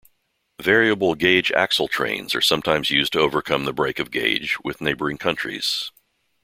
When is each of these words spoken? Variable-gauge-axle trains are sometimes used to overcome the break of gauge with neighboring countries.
Variable-gauge-axle 0.59 1.87
trains 1.87 2.33
are 2.33 2.41
sometimes 2.41 2.89
used 2.89 3.13
to 3.13 3.19
overcome 3.19 3.65
the 3.65 3.71
break 3.71 3.99
of 3.99 4.09
gauge 4.09 4.57
with 4.63 4.81
neighboring 4.81 5.19
countries. 5.19 5.91